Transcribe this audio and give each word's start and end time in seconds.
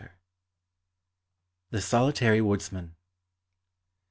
145 0.01 0.21
THE 1.69 1.79
SOLITARY 1.81 2.41
WOODSMAN. 2.41 2.95